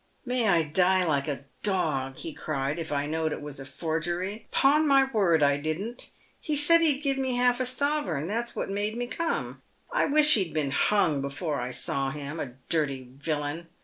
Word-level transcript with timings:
"May 0.25 0.49
I 0.49 0.63
die 0.67 1.05
like 1.05 1.27
a 1.27 1.43
dog," 1.61 2.17
he 2.17 2.33
cried, 2.33 2.79
"if 2.79 2.91
I 2.91 3.05
knowed 3.05 3.31
it 3.31 3.39
was 3.39 3.59
a 3.59 3.65
forgery. 3.65 4.47
Ton 4.51 4.87
my 4.87 5.03
word, 5.11 5.43
I 5.43 5.57
didn't. 5.57 6.09
He 6.39 6.55
said 6.55 6.81
he'd 6.81 7.03
give 7.03 7.19
me 7.19 7.35
half 7.35 7.59
a 7.59 7.67
sovereign. 7.67 8.27
That's 8.27 8.55
what 8.55 8.67
made 8.71 8.97
me 8.97 9.05
come. 9.05 9.61
I 9.91 10.05
wish 10.07 10.33
he'd 10.33 10.55
been 10.55 10.71
hung 10.71 11.21
before 11.21 11.61
I 11.61 11.69
saw 11.69 12.09
him, 12.09 12.39
a 12.39 12.55
dirty 12.67 13.09
villain. 13.15 13.67